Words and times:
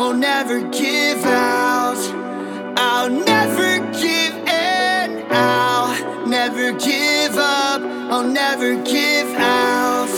I'll 0.00 0.14
never 0.14 0.60
give 0.60 1.24
out. 1.24 1.98
I'll 2.76 3.10
never 3.10 3.80
give 3.94 4.34
in, 4.46 5.26
I'll 5.28 6.24
never 6.28 6.70
give 6.70 7.36
up, 7.36 7.82
I'll 7.82 8.22
never 8.22 8.76
give 8.84 9.28
out. 9.34 10.08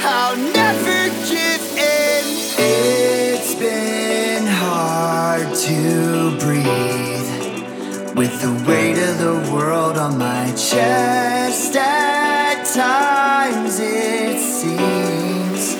I'll 0.00 0.36
never 0.38 1.10
give 1.28 1.62
in. 1.76 2.24
It's 2.56 3.54
been 3.56 4.46
hard 4.46 5.54
to 5.56 6.38
breathe 6.40 8.16
with 8.16 8.40
the 8.40 8.52
weight 8.66 8.96
of 8.96 9.18
the 9.18 9.52
world 9.52 9.98
on 9.98 10.16
my 10.16 10.46
chest. 10.52 11.76
At 11.76 12.64
times 12.64 13.78
it 13.78 14.38
seems 14.40 15.76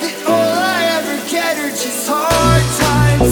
that 0.00 0.24
all 0.26 0.58
I 0.58 0.82
ever 0.98 1.30
get 1.30 1.56
are 1.58 1.70
just 1.70 2.08
hard 2.08 2.27
All 3.20 3.26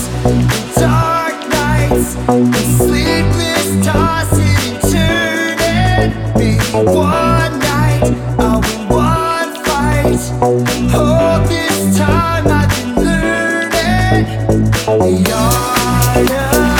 this 11.47 11.97
time 11.97 12.47
I've 12.49 12.69
been 12.69 12.97
learning. 13.05 14.27
Art 15.33 16.31
of 16.31 16.76